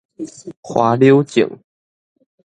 [0.63, 1.47] 花柳症